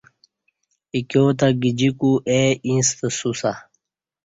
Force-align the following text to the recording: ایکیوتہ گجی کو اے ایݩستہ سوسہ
ایکیوتہ 0.95 1.47
گجی 1.61 1.89
کو 1.99 2.11
اے 2.29 2.39
ایݩستہ 2.65 3.07
سوسہ 3.17 3.51